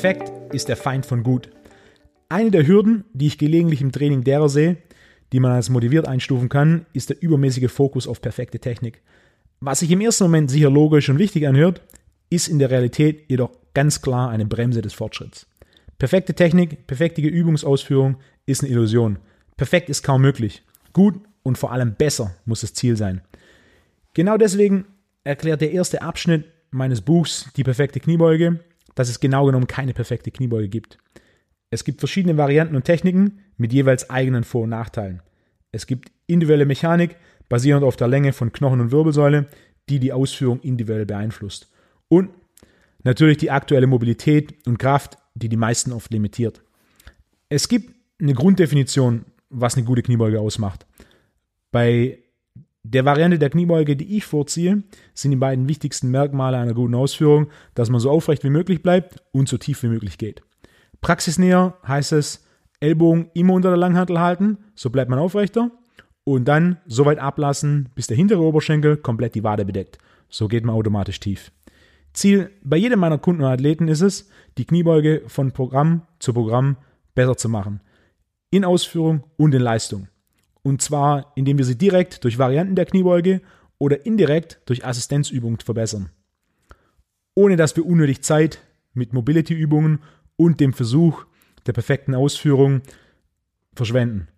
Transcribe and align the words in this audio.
Perfekt 0.00 0.30
ist 0.54 0.68
der 0.68 0.76
Feind 0.76 1.06
von 1.06 1.24
gut. 1.24 1.50
Eine 2.28 2.52
der 2.52 2.68
Hürden, 2.68 3.04
die 3.14 3.26
ich 3.26 3.36
gelegentlich 3.36 3.80
im 3.80 3.90
Training 3.90 4.22
derer 4.22 4.48
sehe, 4.48 4.76
die 5.32 5.40
man 5.40 5.50
als 5.50 5.70
motiviert 5.70 6.06
einstufen 6.06 6.48
kann, 6.48 6.86
ist 6.92 7.10
der 7.10 7.20
übermäßige 7.20 7.68
Fokus 7.68 8.06
auf 8.06 8.22
perfekte 8.22 8.60
Technik. 8.60 9.02
Was 9.58 9.80
sich 9.80 9.90
im 9.90 10.00
ersten 10.00 10.22
Moment 10.22 10.52
sicher 10.52 10.70
logisch 10.70 11.08
und 11.08 11.18
wichtig 11.18 11.48
anhört, 11.48 11.82
ist 12.30 12.46
in 12.46 12.60
der 12.60 12.70
Realität 12.70 13.24
jedoch 13.26 13.50
ganz 13.74 14.00
klar 14.00 14.30
eine 14.30 14.46
Bremse 14.46 14.82
des 14.82 14.94
Fortschritts. 14.94 15.48
Perfekte 15.98 16.32
Technik, 16.32 16.86
perfekte 16.86 17.20
Übungsausführung 17.20 18.18
ist 18.46 18.62
eine 18.62 18.70
Illusion. 18.70 19.18
Perfekt 19.56 19.88
ist 19.88 20.04
kaum 20.04 20.22
möglich. 20.22 20.62
Gut 20.92 21.16
und 21.42 21.58
vor 21.58 21.72
allem 21.72 21.96
besser 21.96 22.36
muss 22.44 22.60
das 22.60 22.72
Ziel 22.72 22.96
sein. 22.96 23.20
Genau 24.14 24.36
deswegen 24.36 24.84
erklärt 25.24 25.60
der 25.60 25.72
erste 25.72 26.02
Abschnitt 26.02 26.44
meines 26.70 27.00
Buchs 27.00 27.50
Die 27.56 27.64
perfekte 27.64 27.98
Kniebeuge, 27.98 28.60
dass 28.98 29.08
es 29.08 29.20
genau 29.20 29.46
genommen 29.46 29.68
keine 29.68 29.94
perfekte 29.94 30.32
Kniebeuge 30.32 30.68
gibt. 30.68 30.98
Es 31.70 31.84
gibt 31.84 32.00
verschiedene 32.00 32.36
Varianten 32.36 32.74
und 32.74 32.84
Techniken 32.84 33.38
mit 33.56 33.72
jeweils 33.72 34.10
eigenen 34.10 34.42
Vor- 34.42 34.64
und 34.64 34.70
Nachteilen. 34.70 35.22
Es 35.70 35.86
gibt 35.86 36.10
individuelle 36.26 36.66
Mechanik 36.66 37.14
basierend 37.48 37.84
auf 37.84 37.94
der 37.94 38.08
Länge 38.08 38.32
von 38.32 38.50
Knochen 38.50 38.80
und 38.80 38.90
Wirbelsäule, 38.90 39.46
die 39.88 40.00
die 40.00 40.12
Ausführung 40.12 40.58
individuell 40.62 41.06
beeinflusst. 41.06 41.70
Und 42.08 42.30
natürlich 43.04 43.36
die 43.36 43.52
aktuelle 43.52 43.86
Mobilität 43.86 44.66
und 44.66 44.78
Kraft, 44.78 45.16
die 45.34 45.48
die 45.48 45.56
meisten 45.56 45.92
oft 45.92 46.10
limitiert. 46.12 46.62
Es 47.48 47.68
gibt 47.68 47.94
eine 48.20 48.34
Grunddefinition, 48.34 49.26
was 49.48 49.76
eine 49.76 49.86
gute 49.86 50.02
Kniebeuge 50.02 50.40
ausmacht. 50.40 50.86
Bei 51.70 52.18
der 52.82 53.04
Variante 53.04 53.38
der 53.38 53.50
Kniebeuge, 53.50 53.96
die 53.96 54.16
ich 54.16 54.24
vorziehe, 54.24 54.82
sind 55.14 55.30
die 55.30 55.36
beiden 55.36 55.68
wichtigsten 55.68 56.10
Merkmale 56.10 56.56
einer 56.56 56.74
guten 56.74 56.94
Ausführung, 56.94 57.48
dass 57.74 57.90
man 57.90 58.00
so 58.00 58.10
aufrecht 58.10 58.44
wie 58.44 58.50
möglich 58.50 58.82
bleibt 58.82 59.22
und 59.32 59.48
so 59.48 59.58
tief 59.58 59.82
wie 59.82 59.88
möglich 59.88 60.18
geht. 60.18 60.42
Praxisnäher 61.00 61.76
heißt 61.86 62.12
es, 62.12 62.44
Ellbogen 62.80 63.30
immer 63.34 63.54
unter 63.54 63.70
der 63.70 63.78
Langhantel 63.78 64.20
halten, 64.20 64.58
so 64.74 64.90
bleibt 64.90 65.10
man 65.10 65.18
aufrechter 65.18 65.70
und 66.24 66.46
dann 66.46 66.78
so 66.86 67.04
weit 67.04 67.18
ablassen, 67.18 67.88
bis 67.94 68.06
der 68.06 68.16
hintere 68.16 68.40
Oberschenkel 68.40 68.96
komplett 68.96 69.34
die 69.34 69.44
Wade 69.44 69.64
bedeckt. 69.64 69.98
So 70.28 70.46
geht 70.46 70.64
man 70.64 70.74
automatisch 70.74 71.20
tief. 71.20 71.50
Ziel 72.12 72.50
bei 72.62 72.76
jedem 72.76 73.00
meiner 73.00 73.18
Kunden 73.18 73.42
und 73.42 73.50
Athleten 73.50 73.88
ist 73.88 74.00
es, 74.00 74.28
die 74.56 74.64
Kniebeuge 74.64 75.22
von 75.26 75.52
Programm 75.52 76.02
zu 76.18 76.32
Programm 76.32 76.76
besser 77.14 77.36
zu 77.36 77.48
machen. 77.48 77.80
In 78.50 78.64
Ausführung 78.64 79.24
und 79.36 79.54
in 79.54 79.62
Leistung. 79.62 80.08
Und 80.68 80.82
zwar, 80.82 81.32
indem 81.34 81.56
wir 81.56 81.64
sie 81.64 81.78
direkt 81.78 82.24
durch 82.24 82.36
Varianten 82.36 82.74
der 82.74 82.84
Kniebeuge 82.84 83.40
oder 83.78 84.04
indirekt 84.04 84.60
durch 84.66 84.84
Assistenzübungen 84.84 85.58
verbessern. 85.60 86.10
Ohne 87.34 87.56
dass 87.56 87.74
wir 87.74 87.86
unnötig 87.86 88.20
Zeit 88.20 88.58
mit 88.92 89.14
Mobility-Übungen 89.14 90.00
und 90.36 90.60
dem 90.60 90.74
Versuch 90.74 91.24
der 91.64 91.72
perfekten 91.72 92.14
Ausführung 92.14 92.82
verschwenden. 93.72 94.28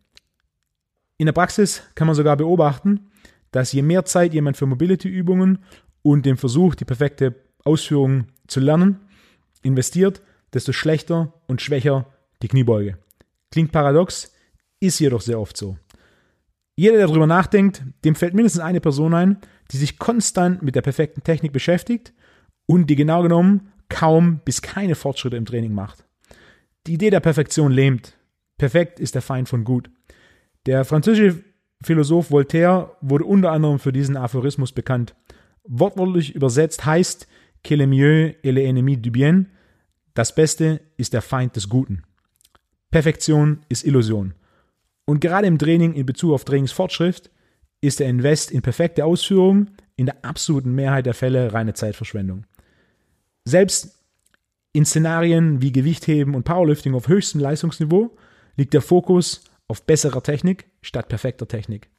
In 1.17 1.27
der 1.27 1.33
Praxis 1.33 1.83
kann 1.97 2.06
man 2.06 2.14
sogar 2.14 2.37
beobachten, 2.37 3.11
dass 3.50 3.72
je 3.72 3.83
mehr 3.83 4.05
Zeit 4.05 4.33
jemand 4.33 4.56
für 4.56 4.67
Mobility-Übungen 4.67 5.59
und 6.03 6.27
dem 6.27 6.37
Versuch, 6.37 6.77
die 6.77 6.84
perfekte 6.84 7.34
Ausführung 7.65 8.28
zu 8.47 8.61
lernen, 8.61 9.00
investiert, 9.62 10.22
desto 10.53 10.70
schlechter 10.70 11.34
und 11.48 11.61
schwächer 11.61 12.06
die 12.41 12.47
Kniebeuge. 12.47 12.98
Klingt 13.50 13.72
paradox, 13.72 14.33
ist 14.78 15.00
jedoch 15.00 15.22
sehr 15.22 15.41
oft 15.41 15.56
so. 15.56 15.77
Jeder, 16.81 16.97
der 16.97 17.09
darüber 17.09 17.27
nachdenkt, 17.27 17.83
dem 18.06 18.14
fällt 18.14 18.33
mindestens 18.33 18.62
eine 18.62 18.81
Person 18.81 19.12
ein, 19.12 19.36
die 19.70 19.77
sich 19.77 19.98
konstant 19.98 20.62
mit 20.62 20.75
der 20.75 20.81
perfekten 20.81 21.22
Technik 21.22 21.53
beschäftigt 21.53 22.14
und 22.64 22.89
die 22.89 22.97
genau 22.97 23.22
genommen 23.22 23.70
kaum 23.91 24.41
bis 24.47 24.62
keine 24.62 24.95
Fortschritte 24.95 25.37
im 25.37 25.44
Training 25.44 25.75
macht. 25.75 26.06
Die 26.87 26.94
Idee 26.94 27.10
der 27.10 27.21
Perfektion 27.21 27.71
lähmt. 27.71 28.16
Perfekt 28.56 28.99
ist 28.99 29.15
der 29.15 29.21
Feind 29.21 29.47
von 29.47 29.62
gut. 29.62 29.91
Der 30.65 30.87
französische 30.87 31.44
Philosoph 31.82 32.31
Voltaire 32.31 32.97
wurde 33.03 33.27
unter 33.27 33.53
anderem 33.53 33.78
für 33.78 33.93
diesen 33.93 34.16
Aphorismus 34.16 34.72
bekannt. 34.72 35.15
Wortwörtlich 35.65 36.34
übersetzt 36.34 36.87
heißt 36.87 37.28
que 37.62 37.75
le 37.75 37.87
mieux 37.87 38.34
est 38.43 38.54
l'ennemi 38.54 38.97
du 38.97 39.10
bien, 39.10 39.50
das 40.15 40.34
Beste 40.34 40.81
ist 40.97 41.12
der 41.12 41.21
Feind 41.21 41.56
des 41.56 41.69
Guten. 41.69 42.04
Perfektion 42.91 43.66
ist 43.69 43.84
Illusion. 43.84 44.33
Und 45.10 45.19
gerade 45.19 45.48
im 45.48 45.59
Training 45.59 45.94
in 45.94 46.06
Bezug 46.06 46.32
auf 46.32 46.44
Trainingsfortschritt 46.44 47.32
ist 47.81 47.98
der 47.98 48.09
Invest 48.09 48.53
in 48.53 48.62
perfekte 48.62 49.04
Ausführung 49.04 49.66
in 49.97 50.06
der 50.06 50.25
absoluten 50.25 50.72
Mehrheit 50.72 51.04
der 51.04 51.15
Fälle 51.15 51.53
reine 51.53 51.75
Zeitverschwendung. 51.75 52.44
Selbst 53.44 54.04
in 54.72 54.84
Szenarien 54.84 55.62
wie 55.62 55.72
Gewichtheben 55.72 56.37
und 56.37 56.44
Powerlifting 56.44 56.94
auf 56.94 57.09
höchstem 57.09 57.41
Leistungsniveau 57.41 58.16
liegt 58.56 58.72
der 58.72 58.82
Fokus 58.82 59.43
auf 59.66 59.82
besserer 59.84 60.22
Technik 60.22 60.66
statt 60.81 61.09
perfekter 61.09 61.48
Technik. 61.48 61.91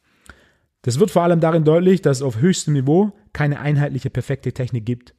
Das 0.82 0.98
wird 0.98 1.12
vor 1.12 1.24
allem 1.24 1.42
darin 1.42 1.66
deutlich, 1.66 2.02
dass 2.02 2.20
es 2.20 2.24
auf 2.24 2.40
höchstem 2.40 2.76
Niveau 2.76 3.12
keine 3.34 3.60
einheitliche 3.60 4.10
perfekte 4.10 4.54
Technik 4.54 4.86
gibt. 4.86 5.16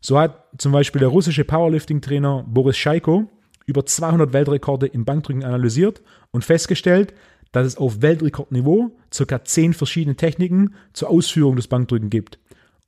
So 0.00 0.16
hat 0.16 0.46
zum 0.58 0.70
Beispiel 0.70 1.00
der 1.00 1.08
russische 1.08 1.42
Powerlifting-Trainer 1.42 2.44
Boris 2.46 2.76
Scheiko 2.76 3.28
über 3.66 3.84
200 3.84 4.32
Weltrekorde 4.32 4.86
im 4.86 5.04
Bankdrücken 5.04 5.44
analysiert 5.44 6.02
und 6.30 6.44
festgestellt, 6.44 7.14
dass 7.52 7.66
es 7.66 7.76
auf 7.76 8.02
Weltrekordniveau 8.02 8.96
ca. 9.10 9.44
10 9.44 9.74
verschiedene 9.74 10.16
Techniken 10.16 10.74
zur 10.92 11.10
Ausführung 11.10 11.56
des 11.56 11.68
Bankdrücken 11.68 12.10
gibt. 12.10 12.38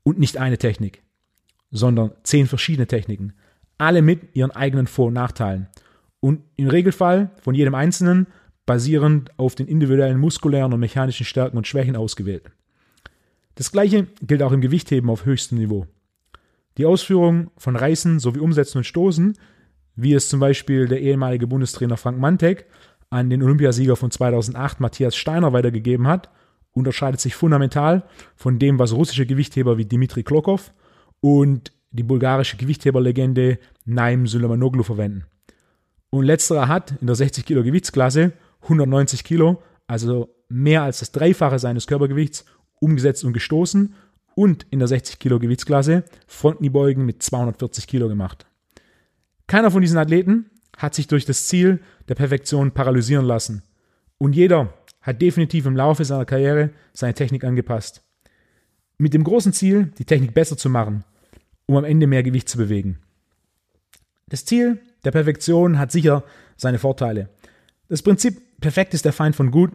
Und 0.02 0.18
nicht 0.18 0.36
eine 0.36 0.58
Technik, 0.58 1.02
sondern 1.70 2.12
10 2.24 2.46
verschiedene 2.46 2.86
Techniken. 2.86 3.34
Alle 3.78 4.02
mit 4.02 4.34
ihren 4.34 4.50
eigenen 4.50 4.86
Vor- 4.86 5.08
und 5.08 5.14
Nachteilen. 5.14 5.68
Und 6.20 6.40
im 6.56 6.68
Regelfall 6.68 7.30
von 7.40 7.54
jedem 7.54 7.74
Einzelnen 7.74 8.26
basierend 8.66 9.38
auf 9.38 9.54
den 9.54 9.66
individuellen 9.66 10.18
muskulären 10.18 10.72
und 10.72 10.80
mechanischen 10.80 11.26
Stärken 11.26 11.56
und 11.56 11.66
Schwächen 11.66 11.96
ausgewählt. 11.96 12.50
Das 13.56 13.70
gleiche 13.70 14.06
gilt 14.22 14.42
auch 14.42 14.52
im 14.52 14.60
Gewichtheben 14.60 15.10
auf 15.10 15.26
höchstem 15.26 15.58
Niveau. 15.58 15.86
Die 16.76 16.86
Ausführung 16.86 17.50
von 17.56 17.76
Reißen 17.76 18.18
sowie 18.18 18.40
Umsetzen 18.40 18.78
und 18.78 18.84
Stoßen, 18.84 19.38
wie 19.96 20.14
es 20.14 20.28
zum 20.28 20.40
Beispiel 20.40 20.88
der 20.88 21.00
ehemalige 21.00 21.46
Bundestrainer 21.46 21.96
Frank 21.96 22.18
Mantek 22.18 22.66
an 23.14 23.30
den 23.30 23.44
Olympiasieger 23.44 23.94
von 23.94 24.10
2008 24.10 24.80
Matthias 24.80 25.14
Steiner 25.14 25.52
weitergegeben 25.52 26.08
hat, 26.08 26.30
unterscheidet 26.72 27.20
sich 27.20 27.36
fundamental 27.36 28.02
von 28.34 28.58
dem, 28.58 28.80
was 28.80 28.92
russische 28.92 29.24
Gewichtheber 29.24 29.78
wie 29.78 29.84
Dimitri 29.84 30.24
Klokov 30.24 30.72
und 31.20 31.70
die 31.92 32.02
bulgarische 32.02 32.56
Gewichtheberlegende 32.56 33.60
Naim 33.84 34.26
Sulamanoglu 34.26 34.82
verwenden. 34.82 35.26
Und 36.10 36.24
letzterer 36.24 36.66
hat 36.66 36.96
in 37.00 37.06
der 37.06 37.14
60 37.14 37.46
Kilo 37.46 37.62
Gewichtsklasse 37.62 38.32
190 38.62 39.22
Kilo, 39.22 39.62
also 39.86 40.34
mehr 40.48 40.82
als 40.82 40.98
das 40.98 41.12
Dreifache 41.12 41.60
seines 41.60 41.86
Körpergewichts, 41.86 42.44
umgesetzt 42.80 43.22
und 43.22 43.32
gestoßen 43.32 43.94
und 44.34 44.66
in 44.70 44.80
der 44.80 44.88
60 44.88 45.20
Kilo 45.20 45.38
Gewichtsklasse 45.38 46.02
Frontkniebeugen 46.26 47.06
mit 47.06 47.22
240 47.22 47.86
Kilo 47.86 48.08
gemacht. 48.08 48.44
Keiner 49.46 49.70
von 49.70 49.82
diesen 49.82 49.98
Athleten 49.98 50.50
hat 50.76 50.94
sich 50.94 51.06
durch 51.06 51.24
das 51.24 51.46
Ziel 51.46 51.80
der 52.08 52.14
Perfektion 52.14 52.72
paralysieren 52.72 53.24
lassen. 53.24 53.62
Und 54.18 54.34
jeder 54.34 54.72
hat 55.00 55.20
definitiv 55.20 55.66
im 55.66 55.76
Laufe 55.76 56.04
seiner 56.04 56.24
Karriere 56.24 56.70
seine 56.92 57.14
Technik 57.14 57.44
angepasst. 57.44 58.02
Mit 58.98 59.12
dem 59.14 59.24
großen 59.24 59.52
Ziel, 59.52 59.92
die 59.98 60.04
Technik 60.04 60.34
besser 60.34 60.56
zu 60.56 60.70
machen, 60.70 61.04
um 61.66 61.76
am 61.76 61.84
Ende 61.84 62.06
mehr 62.06 62.22
Gewicht 62.22 62.48
zu 62.48 62.58
bewegen. 62.58 62.98
Das 64.28 64.44
Ziel 64.44 64.80
der 65.04 65.10
Perfektion 65.10 65.78
hat 65.78 65.92
sicher 65.92 66.24
seine 66.56 66.78
Vorteile. 66.78 67.28
Das 67.88 68.02
Prinzip 68.02 68.60
perfekt 68.60 68.94
ist 68.94 69.04
der 69.04 69.12
Feind 69.12 69.36
von 69.36 69.50
gut 69.50 69.72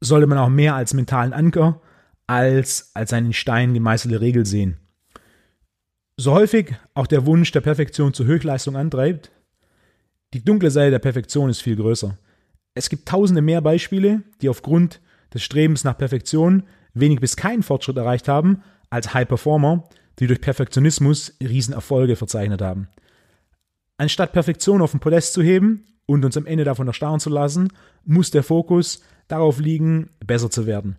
sollte 0.00 0.26
man 0.26 0.38
auch 0.38 0.48
mehr 0.48 0.74
als 0.74 0.94
mentalen 0.94 1.32
Anker 1.32 1.80
als 2.26 2.90
als 2.94 3.12
einen 3.12 3.32
Stein 3.32 3.74
gemeißelte 3.74 4.20
Regel 4.20 4.46
sehen. 4.46 4.78
So 6.16 6.32
häufig 6.32 6.74
auch 6.94 7.06
der 7.06 7.26
Wunsch 7.26 7.52
der 7.52 7.60
Perfektion 7.60 8.14
zur 8.14 8.26
Höchstleistung 8.26 8.76
antreibt, 8.76 9.30
die 10.36 10.44
dunkle 10.44 10.70
Seite 10.70 10.90
der 10.90 10.98
Perfektion 10.98 11.48
ist 11.48 11.62
viel 11.62 11.76
größer. 11.76 12.18
Es 12.74 12.90
gibt 12.90 13.08
tausende 13.08 13.40
mehr 13.40 13.62
Beispiele, 13.62 14.22
die 14.42 14.50
aufgrund 14.50 15.00
des 15.32 15.42
Strebens 15.42 15.82
nach 15.82 15.96
Perfektion 15.96 16.64
wenig 16.92 17.20
bis 17.20 17.36
keinen 17.36 17.62
Fortschritt 17.62 17.96
erreicht 17.96 18.28
haben, 18.28 18.62
als 18.90 19.14
High 19.14 19.26
Performer, 19.26 19.88
die 20.18 20.26
durch 20.26 20.42
Perfektionismus 20.42 21.32
Riesenerfolge 21.40 22.16
verzeichnet 22.16 22.60
haben. 22.60 22.88
Anstatt 23.96 24.34
Perfektion 24.34 24.82
auf 24.82 24.90
den 24.90 25.00
Podest 25.00 25.32
zu 25.32 25.42
heben 25.42 25.86
und 26.04 26.22
uns 26.22 26.36
am 26.36 26.44
Ende 26.44 26.64
davon 26.64 26.86
erstarren 26.86 27.18
zu 27.18 27.30
lassen, 27.30 27.72
muss 28.04 28.30
der 28.30 28.42
Fokus 28.42 29.00
darauf 29.28 29.58
liegen, 29.58 30.10
besser 30.26 30.50
zu 30.50 30.66
werden. 30.66 30.96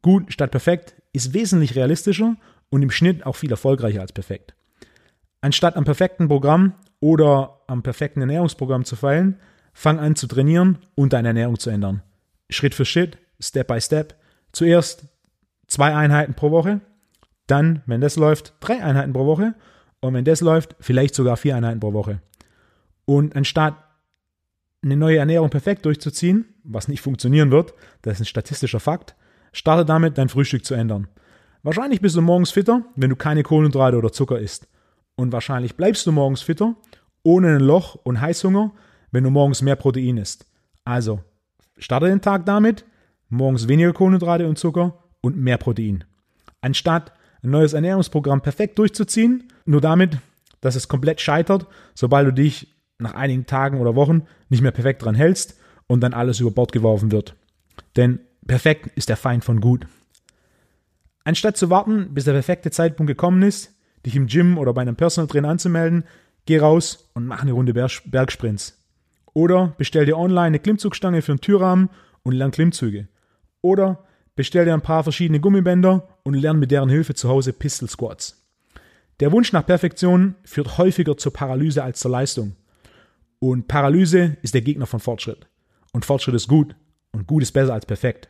Gut 0.00 0.32
statt 0.32 0.52
perfekt 0.52 0.94
ist 1.12 1.34
wesentlich 1.34 1.74
realistischer 1.74 2.36
und 2.68 2.82
im 2.82 2.92
Schnitt 2.92 3.26
auch 3.26 3.34
viel 3.34 3.50
erfolgreicher 3.50 4.00
als 4.00 4.12
perfekt. 4.12 4.54
Anstatt 5.40 5.74
am 5.74 5.84
perfekten 5.84 6.28
Programm 6.28 6.74
oder 7.00 7.55
am 7.66 7.82
perfekten 7.82 8.20
Ernährungsprogramm 8.20 8.84
zu 8.84 8.96
feilen, 8.96 9.38
fang 9.72 9.98
an 9.98 10.16
zu 10.16 10.26
trainieren 10.26 10.78
und 10.94 11.12
deine 11.12 11.28
Ernährung 11.28 11.58
zu 11.58 11.70
ändern. 11.70 12.02
Schritt 12.48 12.74
für 12.74 12.84
Schritt, 12.84 13.18
Step 13.40 13.68
by 13.68 13.80
Step. 13.80 14.14
Zuerst 14.52 15.04
zwei 15.66 15.94
Einheiten 15.94 16.34
pro 16.34 16.50
Woche, 16.50 16.80
dann, 17.46 17.82
wenn 17.86 18.00
das 18.00 18.16
läuft, 18.16 18.54
drei 18.60 18.82
Einheiten 18.82 19.12
pro 19.12 19.26
Woche 19.26 19.54
und 20.00 20.14
wenn 20.14 20.24
das 20.24 20.40
läuft, 20.40 20.76
vielleicht 20.80 21.14
sogar 21.14 21.36
vier 21.36 21.56
Einheiten 21.56 21.80
pro 21.80 21.92
Woche. 21.92 22.20
Und 23.04 23.36
anstatt 23.36 23.76
eine 24.82 24.96
neue 24.96 25.18
Ernährung 25.18 25.50
perfekt 25.50 25.84
durchzuziehen, 25.84 26.46
was 26.64 26.88
nicht 26.88 27.00
funktionieren 27.00 27.50
wird, 27.50 27.74
das 28.02 28.14
ist 28.14 28.20
ein 28.20 28.26
statistischer 28.26 28.80
Fakt, 28.80 29.14
starte 29.52 29.84
damit, 29.84 30.18
dein 30.18 30.28
Frühstück 30.28 30.64
zu 30.64 30.74
ändern. 30.74 31.08
Wahrscheinlich 31.62 32.00
bist 32.00 32.16
du 32.16 32.22
morgens 32.22 32.50
fitter, 32.50 32.84
wenn 32.94 33.10
du 33.10 33.16
keine 33.16 33.42
Kohlenhydrate 33.42 33.96
oder 33.96 34.12
Zucker 34.12 34.38
isst. 34.38 34.68
Und 35.16 35.32
wahrscheinlich 35.32 35.76
bleibst 35.76 36.06
du 36.06 36.12
morgens 36.12 36.42
fitter, 36.42 36.76
ohne 37.26 37.56
ein 37.56 37.60
Loch 37.60 37.96
und 37.96 38.20
Heißhunger, 38.20 38.72
wenn 39.10 39.24
du 39.24 39.30
morgens 39.30 39.60
mehr 39.60 39.74
Protein 39.74 40.16
isst. 40.16 40.46
Also, 40.84 41.20
starte 41.76 42.06
den 42.06 42.20
Tag 42.20 42.46
damit, 42.46 42.84
morgens 43.28 43.66
weniger 43.66 43.92
Kohlenhydrate 43.92 44.48
und 44.48 44.58
Zucker 44.58 45.02
und 45.20 45.36
mehr 45.36 45.58
Protein. 45.58 46.04
Anstatt 46.60 47.12
ein 47.42 47.50
neues 47.50 47.72
Ernährungsprogramm 47.72 48.42
perfekt 48.42 48.78
durchzuziehen, 48.78 49.52
nur 49.64 49.80
damit, 49.80 50.18
dass 50.60 50.76
es 50.76 50.86
komplett 50.86 51.20
scheitert, 51.20 51.66
sobald 51.94 52.28
du 52.28 52.32
dich 52.32 52.76
nach 52.98 53.14
einigen 53.14 53.44
Tagen 53.44 53.80
oder 53.80 53.96
Wochen 53.96 54.22
nicht 54.48 54.62
mehr 54.62 54.70
perfekt 54.70 55.04
dran 55.04 55.16
hältst 55.16 55.58
und 55.88 56.00
dann 56.02 56.14
alles 56.14 56.38
über 56.38 56.52
Bord 56.52 56.70
geworfen 56.70 57.10
wird. 57.10 57.34
Denn 57.96 58.20
perfekt 58.46 58.86
ist 58.94 59.08
der 59.08 59.16
Feind 59.16 59.44
von 59.44 59.60
gut. 59.60 59.88
Anstatt 61.24 61.56
zu 61.56 61.70
warten, 61.70 62.14
bis 62.14 62.24
der 62.24 62.32
perfekte 62.32 62.70
Zeitpunkt 62.70 63.08
gekommen 63.08 63.42
ist, 63.42 63.74
dich 64.06 64.14
im 64.14 64.28
Gym 64.28 64.58
oder 64.58 64.72
bei 64.72 64.82
einem 64.82 64.94
Personal 64.94 65.26
Trainer 65.26 65.48
anzumelden, 65.48 66.04
geh 66.46 66.58
raus 66.58 67.10
und 67.14 67.26
mach 67.26 67.42
eine 67.42 67.52
Runde 67.52 67.74
Bergsprints. 67.74 68.82
Oder 69.34 69.74
bestell 69.76 70.06
dir 70.06 70.16
online 70.16 70.46
eine 70.46 70.58
Klimmzugstange 70.58 71.20
für 71.20 71.32
einen 71.32 71.40
Türrahmen 71.40 71.90
und 72.22 72.32
lern 72.32 72.50
Klimmzüge. 72.50 73.08
Oder 73.60 74.04
bestell 74.34 74.64
dir 74.64 74.74
ein 74.74 74.80
paar 74.80 75.02
verschiedene 75.02 75.40
Gummibänder 75.40 76.08
und 76.22 76.34
lern 76.34 76.58
mit 76.58 76.70
deren 76.70 76.88
Hilfe 76.88 77.14
zu 77.14 77.28
Hause 77.28 77.52
Pistol 77.52 77.88
Squats. 77.88 78.46
Der 79.20 79.32
Wunsch 79.32 79.52
nach 79.52 79.66
Perfektion 79.66 80.34
führt 80.44 80.78
häufiger 80.78 81.16
zur 81.16 81.32
Paralyse 81.32 81.82
als 81.82 82.00
zur 82.00 82.10
Leistung. 82.10 82.56
Und 83.38 83.68
Paralyse 83.68 84.36
ist 84.42 84.54
der 84.54 84.62
Gegner 84.62 84.86
von 84.86 85.00
Fortschritt. 85.00 85.46
Und 85.92 86.04
Fortschritt 86.04 86.34
ist 86.34 86.48
gut. 86.48 86.74
Und 87.12 87.26
gut 87.26 87.42
ist 87.42 87.52
besser 87.52 87.74
als 87.74 87.86
perfekt. 87.86 88.28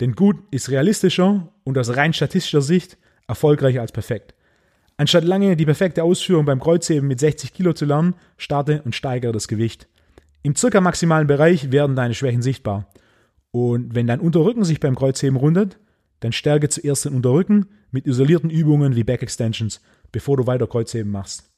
Denn 0.00 0.14
gut 0.14 0.36
ist 0.50 0.70
realistischer 0.70 1.52
und 1.64 1.76
aus 1.76 1.96
rein 1.96 2.12
statistischer 2.12 2.62
Sicht 2.62 2.96
erfolgreicher 3.26 3.80
als 3.80 3.92
perfekt. 3.92 4.34
Anstatt 4.98 5.22
lange 5.22 5.56
die 5.56 5.64
perfekte 5.64 6.02
Ausführung 6.02 6.44
beim 6.44 6.58
Kreuzheben 6.58 7.06
mit 7.06 7.20
60 7.20 7.54
Kilo 7.54 7.72
zu 7.72 7.84
lernen, 7.84 8.16
starte 8.36 8.82
und 8.82 8.96
steigere 8.96 9.32
das 9.32 9.46
Gewicht. 9.46 9.88
Im 10.42 10.56
circa 10.56 10.80
maximalen 10.80 11.28
Bereich 11.28 11.70
werden 11.70 11.94
deine 11.94 12.14
Schwächen 12.14 12.42
sichtbar. 12.42 12.88
Und 13.52 13.94
wenn 13.94 14.08
dein 14.08 14.18
Unterrücken 14.18 14.64
sich 14.64 14.80
beim 14.80 14.96
Kreuzheben 14.96 15.36
rundet, 15.36 15.78
dann 16.18 16.32
stärke 16.32 16.68
zuerst 16.68 17.04
den 17.04 17.14
Unterrücken 17.14 17.66
mit 17.92 18.06
isolierten 18.06 18.50
Übungen 18.50 18.96
wie 18.96 19.04
Back 19.04 19.22
Extensions, 19.22 19.80
bevor 20.10 20.36
du 20.36 20.48
weiter 20.48 20.66
Kreuzheben 20.66 21.12
machst. 21.12 21.48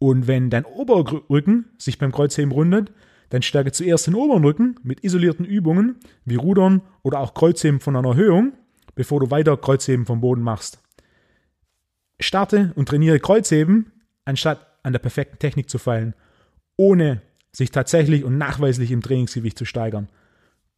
Und 0.00 0.26
wenn 0.26 0.50
dein 0.50 0.64
Oberrücken 0.64 1.66
sich 1.78 1.98
beim 1.98 2.10
Kreuzheben 2.10 2.50
rundet, 2.50 2.92
dann 3.30 3.42
stärke 3.42 3.70
zuerst 3.70 4.08
den 4.08 4.16
oberen 4.16 4.44
Rücken 4.44 4.80
mit 4.82 5.04
isolierten 5.04 5.46
Übungen 5.46 6.00
wie 6.24 6.36
Rudern 6.36 6.82
oder 7.02 7.20
auch 7.20 7.34
Kreuzheben 7.34 7.78
von 7.78 7.94
einer 7.94 8.08
Erhöhung, 8.08 8.52
bevor 8.96 9.20
du 9.20 9.30
weiter 9.30 9.56
Kreuzheben 9.56 10.06
vom 10.06 10.20
Boden 10.20 10.42
machst. 10.42 10.80
Starte 12.20 12.72
und 12.76 12.88
trainiere 12.88 13.20
Kreuzheben, 13.20 13.92
anstatt 14.24 14.66
an 14.82 14.92
der 14.92 15.00
perfekten 15.00 15.38
Technik 15.38 15.68
zu 15.68 15.78
feilen, 15.78 16.14
ohne 16.76 17.22
sich 17.52 17.70
tatsächlich 17.70 18.24
und 18.24 18.38
nachweislich 18.38 18.90
im 18.90 19.02
Trainingsgewicht 19.02 19.58
zu 19.58 19.64
steigern. 19.64 20.08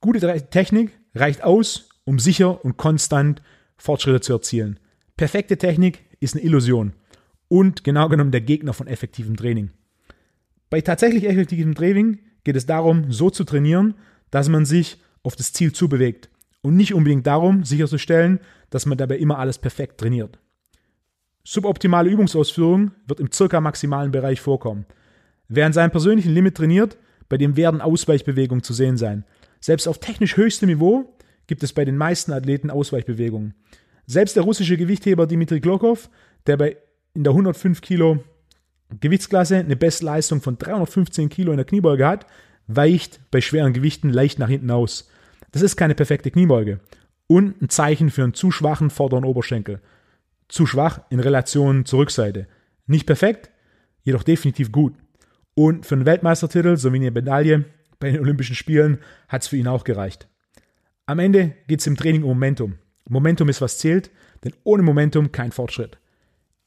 Gute 0.01 0.21
Technik 0.51 0.93
reicht 1.15 1.43
aus, 1.43 1.89
um 2.05 2.19
sicher 2.19 2.65
und 2.65 2.77
konstant 2.77 3.43
Fortschritte 3.77 4.21
zu 4.21 4.33
erzielen. 4.35 4.79
Perfekte 5.17 5.57
Technik 5.57 6.05
ist 6.21 6.35
eine 6.35 6.45
Illusion 6.45 6.93
und 7.49 7.85
genau 7.85 8.09
genommen 8.09 8.33
der 8.33 8.41
Gegner 8.41 8.73
von 8.73 8.87
effektivem 8.87 9.37
Training. 9.37 9.71
Bei 10.71 10.81
tatsächlich 10.81 11.25
effektivem 11.25 11.75
Training 11.75 12.19
geht 12.45 12.57
es 12.57 12.67
darum, 12.67 13.13
so 13.13 13.31
zu 13.31 13.45
trainieren, 13.45 13.95
dass 14.31 14.49
man 14.49 14.65
sich 14.65 15.01
auf 15.23 15.37
das 15.37 15.53
Ziel 15.53 15.73
zubewegt 15.73 16.29
und 16.61 16.77
nicht 16.77 16.95
unbedingt 16.95 17.27
darum, 17.27 17.65
sicherzustellen, 17.65 18.41
dass 18.71 18.87
man 18.87 18.99
dabei 18.99 19.17
immer 19.19 19.39
alles 19.39 19.59
perfekt 19.59 19.99
trainiert. 19.99 20.39
Suboptimale 21.49 22.11
Übungsausführung 22.11 22.91
wird 23.07 23.21
im 23.21 23.31
circa 23.31 23.61
maximalen 23.61 24.11
Bereich 24.11 24.41
vorkommen. 24.41 24.85
Wer 25.47 25.67
an 25.67 25.73
seinem 25.73 25.93
persönlichen 25.93 26.35
Limit 26.35 26.57
trainiert, 26.57 26.99
bei 27.29 27.37
dem 27.37 27.57
werden 27.57 27.81
Ausweichbewegungen 27.81 28.65
zu 28.65 28.73
sehen 28.73 28.97
sein. 28.97 29.25
Selbst 29.61 29.87
auf 29.87 30.01
technisch 30.01 30.37
höchstem 30.37 30.69
Niveau 30.69 31.17
gibt 31.47 31.63
es 31.63 31.73
bei 31.73 31.85
den 31.85 31.97
meisten 31.97 32.33
Athleten 32.33 32.69
Ausweichbewegungen. 32.69 33.55
Selbst 34.07 34.35
der 34.35 34.43
russische 34.43 34.77
Gewichtheber 34.77 35.29
Dimitri 35.29 35.61
Klokov, 35.61 36.11
der 36.49 36.57
bei 36.57 36.79
in 37.15 37.23
der 37.23 37.31
105 37.33 37.81
Kilo 37.81 38.25
Gewichtsklasse 38.99 39.59
eine 39.59 39.77
Bestleistung 39.77 40.41
von 40.41 40.59
315 40.59 41.29
Kilo 41.29 41.53
in 41.53 41.59
der 41.59 41.67
Kniebeuge 41.67 42.09
hat, 42.09 42.27
weicht 42.67 43.21
bei 43.31 43.41
schweren 43.41 43.73
Gewichten 43.73 44.11
leicht 44.11 44.41
nach 44.41 44.49
hinten 44.49 44.73
aus. 44.73 45.09
Das 45.53 45.63
ist 45.63 45.77
keine 45.77 45.95
perfekte 45.95 46.33
Kniebeuge 46.33 46.81
und 47.29 47.63
ein 47.63 47.69
Zeichen 47.69 48.11
für 48.11 48.25
einen 48.25 48.35
zu 48.35 48.51
schwachen 48.51 48.91
vorderen 48.91 49.25
Oberschenkel. 49.25 49.81
Zu 50.49 50.67
schwach 50.67 51.01
in 51.11 51.21
Relation 51.21 51.85
zur 51.85 52.01
Rückseite. 52.01 52.47
Nicht 52.87 53.07
perfekt, 53.07 53.51
jedoch 54.03 54.23
definitiv 54.23 54.71
gut. 54.71 54.95
Und 55.55 55.87
für 55.87 55.95
einen 55.95 56.07
Weltmeistertitel 56.07 56.77
sowie 56.77 56.97
eine 56.97 57.11
Medaille 57.11 57.65
bei 57.99 58.11
den 58.11 58.21
Olympischen 58.21 58.55
Spielen 58.55 58.99
hat 59.29 59.43
es 59.43 59.49
für 59.49 59.57
ihn 59.57 59.69
auch 59.69 59.85
gereicht. 59.85 60.29
Am 61.07 61.19
Ende 61.19 61.55
geht 61.67 61.81
es 61.81 61.87
im 61.87 61.97
Training 61.97 62.23
um 62.23 62.31
Momentum. 62.31 62.79
Momentum 63.09 63.49
ist, 63.49 63.61
was 63.61 63.79
zählt, 63.79 64.11
denn 64.45 64.53
ohne 64.65 64.83
Momentum 64.83 65.33
kein 65.33 65.53
Fortschritt. 65.53 65.99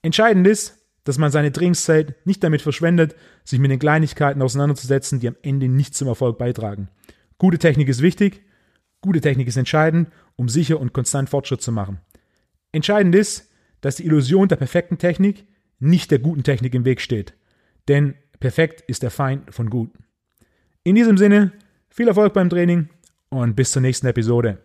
Entscheidend 0.01 0.47
ist, 0.47 0.77
dass 1.03 1.17
man 1.17 1.31
seine 1.31 1.51
Trainingszeit 1.51 2.15
nicht 2.25 2.43
damit 2.43 2.61
verschwendet, 2.61 3.15
sich 3.43 3.59
mit 3.59 3.71
den 3.71 3.79
Kleinigkeiten 3.79 4.41
auseinanderzusetzen, 4.41 5.19
die 5.19 5.27
am 5.27 5.35
Ende 5.41 5.67
nicht 5.67 5.95
zum 5.95 6.07
Erfolg 6.07 6.37
beitragen. 6.37 6.89
Gute 7.37 7.57
Technik 7.57 7.89
ist 7.89 8.01
wichtig, 8.01 8.41
gute 9.01 9.21
Technik 9.21 9.47
ist 9.47 9.57
entscheidend, 9.57 10.09
um 10.35 10.49
sicher 10.49 10.79
und 10.79 10.93
konstant 10.93 11.29
Fortschritt 11.29 11.61
zu 11.61 11.71
machen. 11.71 11.99
Entscheidend 12.71 13.15
ist, 13.15 13.48
dass 13.81 13.95
die 13.95 14.05
Illusion 14.05 14.47
der 14.47 14.55
perfekten 14.55 14.97
Technik 14.97 15.45
nicht 15.79 16.11
der 16.11 16.19
guten 16.19 16.43
Technik 16.43 16.73
im 16.75 16.85
Weg 16.85 17.01
steht. 17.01 17.33
Denn 17.87 18.15
perfekt 18.39 18.81
ist 18.87 19.03
der 19.03 19.11
Feind 19.11 19.53
von 19.53 19.69
gut. 19.69 19.91
In 20.83 20.95
diesem 20.95 21.17
Sinne, 21.17 21.51
viel 21.89 22.07
Erfolg 22.07 22.33
beim 22.33 22.49
Training 22.49 22.89
und 23.29 23.55
bis 23.55 23.71
zur 23.71 23.81
nächsten 23.81 24.07
Episode. 24.07 24.59